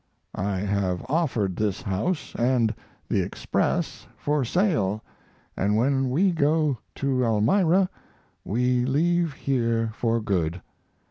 [0.33, 2.73] I have offered this house and
[3.07, 5.03] the Express for sale,
[5.55, 7.87] and when we go to Elmira
[8.43, 10.59] we leave here for good.